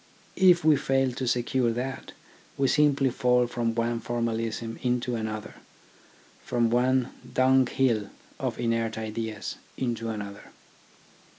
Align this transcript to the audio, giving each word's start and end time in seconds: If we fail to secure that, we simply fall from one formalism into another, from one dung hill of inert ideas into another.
If 0.41 0.65
we 0.65 0.77
fail 0.77 1.11
to 1.11 1.27
secure 1.27 1.71
that, 1.73 2.13
we 2.57 2.67
simply 2.67 3.11
fall 3.11 3.45
from 3.45 3.75
one 3.75 3.99
formalism 3.99 4.79
into 4.81 5.15
another, 5.15 5.53
from 6.43 6.71
one 6.71 7.11
dung 7.31 7.67
hill 7.67 8.09
of 8.39 8.59
inert 8.59 8.97
ideas 8.97 9.57
into 9.77 10.09
another. 10.09 10.45